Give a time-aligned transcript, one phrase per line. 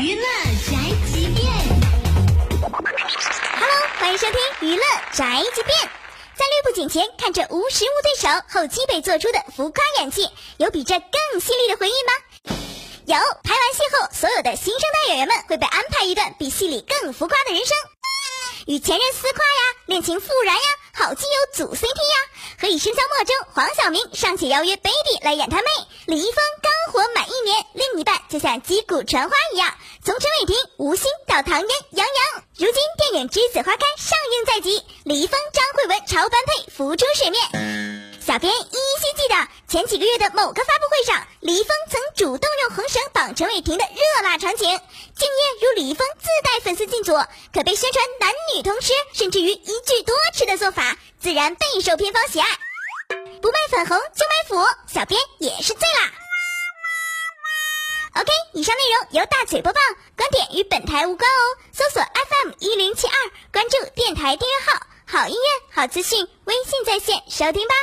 [0.00, 0.76] 娱乐宅
[1.12, 1.44] 急便
[2.70, 4.82] ，Hello，欢迎收听娱乐
[5.12, 5.76] 宅急便。
[6.36, 12.54] 在绿布景前看着无实物对手后期被做出的浮夸演技，有比这更犀利的回忆吗？
[13.06, 17.76] 有，拍完戏后，所有的新生代演员们会被安排一段比戏里更浮夸的人生，
[18.68, 20.62] 与前任私夸呀，恋情复燃呀，
[20.94, 22.16] 好基友组 CP 呀。
[22.60, 25.64] 何以笙箫默中，黄晓明尚且邀约 baby 来演他妹，
[26.06, 29.74] 李易峰刚火满一年，另一半就像击鼓传花一样，
[30.04, 37.42] 从陈伟霆、吴昕到唐嫣、杨洋，如今电影《栀子花开》上映在即，李易峰、张慧雯超般配浮出水面。
[38.20, 47.14] 小编依稀记得前几个月的某个发布会上，李易峰曾主动用红绳绑陈伟霆的热辣场景，敬业如李易峰自带粉丝进组，
[47.54, 50.98] 可被宣传男女同吃，甚至于一句多吃的做法。
[51.18, 52.46] 自然备受片方喜爱，
[53.40, 56.12] 不卖粉红就卖腐，小编也是醉啦。
[58.18, 59.80] OK，以上内容由大嘴播报，
[60.16, 61.42] 观点与本台无关哦。
[61.70, 63.14] 搜索 FM 一零七二，
[63.52, 67.74] 关注电台订阅号，好音乐、好资讯，微信在线收听吧。